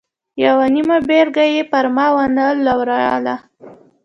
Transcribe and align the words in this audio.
یوه 0.43 0.65
نیمه 0.73 0.97
بېلګه 1.07 1.45
یې 1.53 1.63
پر 1.71 1.85
ما 1.95 2.07
و 2.13 2.15
نه 2.37 2.45
لوروله. 2.65 3.35